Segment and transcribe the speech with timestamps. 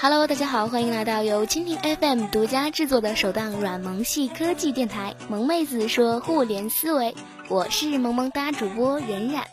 [0.00, 7.12] Hello，大家好，欢迎来到由蜻蜓 FM 独家制作的首档软萌系科技电台《萌妹子说互联思维》，
[7.48, 9.46] 我是萌萌哒主播冉冉。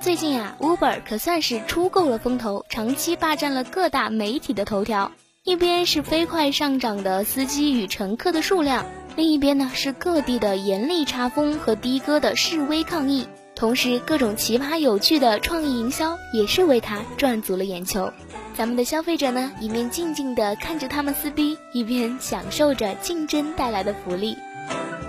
[0.00, 5.10] 最近啊，Uber 可算是出够了风头，长期霸占了各大媒体的头条。
[5.44, 13.26] 一边是飞快上涨的司机与乘客的数量，另一边呢是各地的严厉查封和的哥的示威抗议。
[13.56, 18.12] 同时，各种奇葩有趣的创意营销也是为他赚足了眼球。
[18.54, 24.38] 咱们的消费者呢，一面静静地看着他们撕逼，一边享受着竞争带来的福利。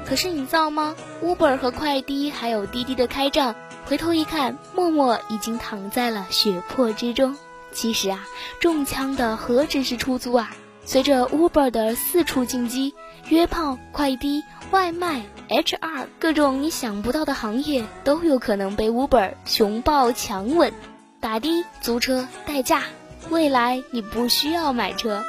[0.03, 3.55] 可是你知道吗？Uber 和快滴还有滴滴的开战。
[3.85, 7.35] 回头一看，默默已经躺在了血泊之中。
[7.73, 8.25] 其实啊，
[8.59, 10.55] 中枪的何止是出租啊！
[10.85, 12.93] 随着 Uber 的四处进击，
[13.29, 20.73] 约炮、快递、外卖、HR，各种你想不到的行业都有可能被 Uber 熊抱强吻。
[21.19, 22.83] 打的、租车、代驾，
[23.29, 25.23] 未来你不需要买车。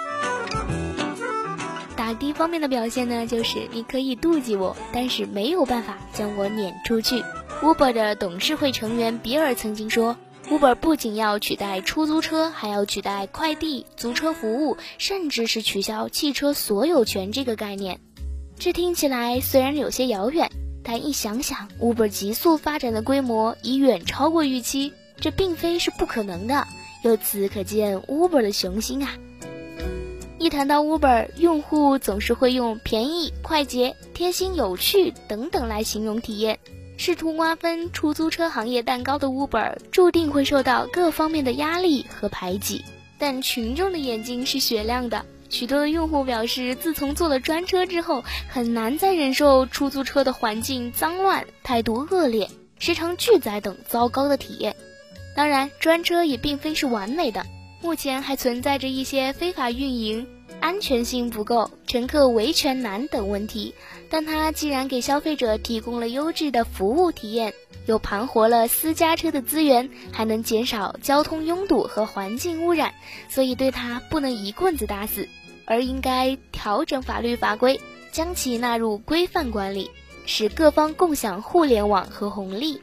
[1.95, 7.25] 打的方面的表现呢，就是你可以妒忌我，但是没有办法将我撵出去。
[7.62, 10.17] Uber 的董事会成员比尔曾经说
[10.50, 18.00] ：“Uber 不仅要取代出租车，还要取代快递、租车服务，甚至是取消汽车所有权这个概念。”
[18.59, 20.50] 这听起来虽然有些遥远，
[20.84, 26.67] 但一想想，Uber 急速发展的规模已远超过预期，这并非是不可能的。
[27.03, 29.11] 由此可见，Uber 的雄心啊！
[30.39, 36.59] 一谈到 Uber，用户总是会用便宜、快捷、贴心、有趣等等来形容体验。
[36.97, 42.84] 试图瓜分出租车行业蛋糕的 Uber，注定会受到各方面的压力和排挤。
[43.19, 54.75] 但群众的眼睛是雪亮的，许多的用户表示，自从坐了专车之后，很难再忍受出租车的环境脏乱、态度恶劣、时常拒载等糟糕的体验。
[55.37, 57.44] 当然，专车也并非是完美的，
[57.82, 60.26] 目前还存在着一些非法运营。
[60.64, 63.75] 安全性不够、乘客维权难等问题，
[64.08, 67.52] 但它既然给消费者提供了优质的服务体验，
[67.84, 72.94] 又盘活了私家车的资源，还能减少交通拥堵和环境污染，
[73.28, 75.28] 所以对它不能一棍子打死，
[75.66, 77.78] 而应该调整法律法规，
[78.10, 79.91] 将其纳入规范管理，
[80.25, 82.81] 使各方共享互联网和红利。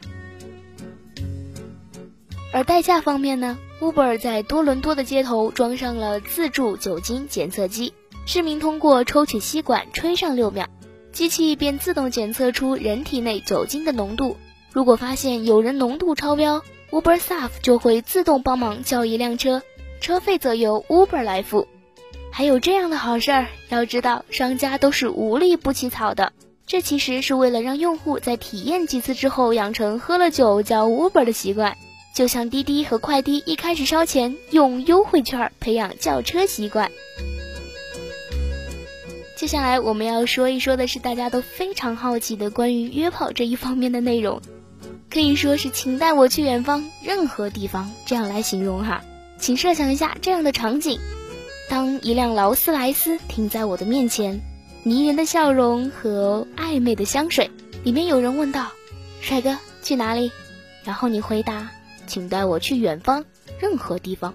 [2.52, 7.92] 而代驾方面呢？Uber 在多伦多的街头装上了自助酒精检测机，
[8.26, 10.68] 市民通过抽取吸管吹上六秒，
[11.10, 14.36] 机器便自动检测出人体内酒精的浓度。
[14.70, 16.62] 如果发现有人浓度超标
[16.92, 19.62] ，Uber Staff 就会自动帮忙叫一辆车，
[20.00, 21.66] 车费则由 Uber 来付。
[22.30, 26.32] 还有这样的好事儿，要知道商家都是无利不起草的，
[26.68, 31.76] 这其实是为了让用户在体验几次之后养成喝了酒叫 Uber 的习惯。
[32.14, 36.90] 就像滴滴和快滴一开始烧钱用优惠券培养叫车习惯。
[39.34, 44.40] 接下来我们要说一说的是大家都非常好奇的关于约炮这一方面的内容，
[45.10, 49.02] 可以说是请带我去远方，任何地方这样来形容哈。
[49.38, 51.00] 请设想一下这样的场景：
[51.68, 54.40] 当一辆劳斯莱斯停在我的面前，
[54.84, 57.50] 迷人的笑容和暧昧的香水，
[57.82, 58.70] 里面有人问道
[59.20, 60.30] ：“帅哥去哪里？”
[60.84, 61.72] 然后你回答。
[62.06, 63.24] 请带我去远方，
[63.60, 64.34] 任何地方。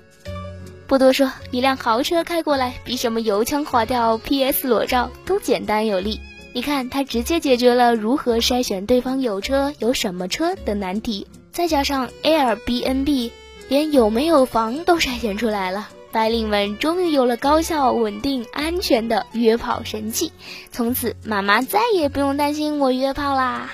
[0.87, 4.67] 不多说，一辆豪车开过来，比什么油腔滑调、P.S.
[4.67, 6.21] 裸照都简单有力。
[6.53, 11.27] 你看，它直接解决了如何筛选对方有车、有什么车的难题。
[11.51, 13.31] 再加上 Airbnb，
[13.67, 15.89] 连有没有房都筛选出来了。
[16.13, 20.31] 白领们终于有了高效、稳定、安全的约炮神器。
[20.71, 23.73] 从此，妈妈再也不用担心我约炮啦。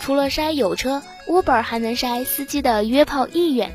[0.00, 1.02] 除了筛有车。
[1.26, 3.72] Uber 还能筛司机的约炮意愿，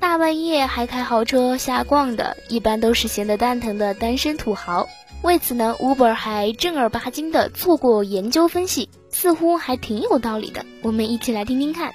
[0.00, 4.88] 大半夜还开豪车瞎逛的，一般都是闲得蛋疼的单身土豪。
[5.22, 10.64] 为此呢，Uber 还正儿八经的做过研究分析，似乎还挺有道理的。
[10.82, 11.92] 我们一起来听听看。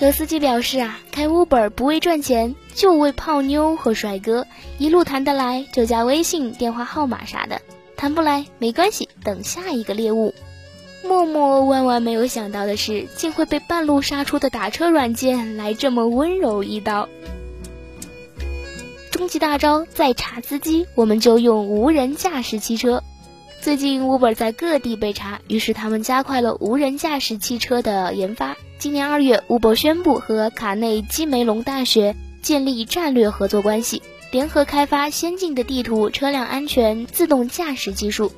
[0.00, 4.46] 有司机表示啊，开 Uber 不为赚钱，就为泡妞和帅哥，
[4.76, 7.62] 一路谈得来就加微信、电话号码啥的，
[7.96, 10.34] 谈不来没关系，等下一个猎物。
[11.06, 17.08] 默默万万没有想到的是，竟会被半路杀出的打车软件来这么温柔一刀。
[19.10, 23.02] 终极大招再查司机，我们就用无人驾驶汽车。
[23.60, 28.56] 最近 Uber 在各地被查，于是他们加快了无人驾驶汽车的研发。
[28.78, 38.32] 今年二月，Uber 宣布和卡内基梅隆大学建立战略合作关系，联合开发先进的地图、车辆安全、自动驾驶技术。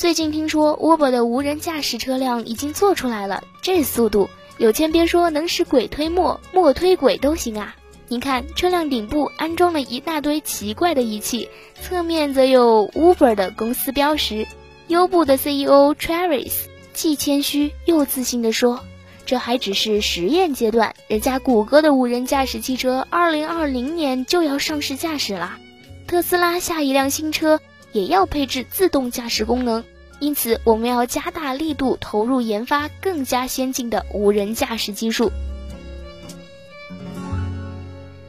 [0.00, 7.76] 最近听说 Uber 的无人驾驶车辆已经做出来了，这速度，有钱别说能使鬼推磨，磨推鬼都行啊！
[8.08, 11.50] 你看，车辆顶部安装了一大堆奇怪的仪器，
[11.82, 14.46] 侧面则有 Uber 的公司标识。
[14.88, 16.52] 优步的 CEO Travis
[16.94, 18.80] 既谦虚又自信地说。
[19.26, 25.58] 这还只是实验阶段，人家谷歌的无人驾驶汽车二零二零年就要上市驾驶啦。
[26.06, 27.60] 特斯拉下一辆新车
[27.92, 29.84] 也要配置自动驾驶功能，
[30.18, 35.30] 因此我们要加大力度投入研发更加先进的无人驾驶技术。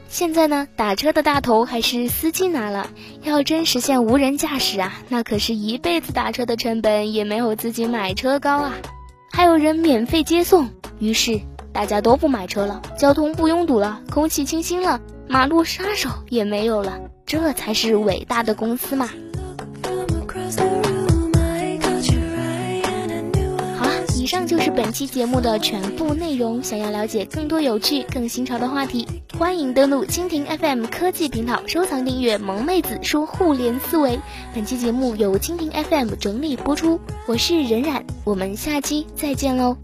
[0.08, 2.90] 现在呢，打车的大头还是司机拿了，
[3.24, 8.74] 要真实现无人驾驶啊，那可是一辈子打车的成本也没有自己买车高啊。
[9.32, 10.70] 还有人免费接送。
[11.00, 11.40] 于是
[11.72, 15.00] 大家都不买车了，交通不拥堵了，空气清新了，
[15.30, 19.10] 马路杀手也没有了，这才是伟大的公司嘛！
[24.32, 26.64] 上就是本期节目的全部内容。
[26.64, 29.06] 想要了解更多有趣、更新潮的话题，
[29.38, 34.18] 欢迎登录蜻蜓 FM 科技频道，收藏订阅“萌妹子说互联思维”。
[34.56, 36.98] 本期节目由蜻蜓 FM 整理播出，
[37.28, 39.76] 我是冉冉，我们下期再见喽